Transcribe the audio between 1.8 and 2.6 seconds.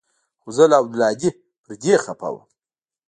دې خپه وم.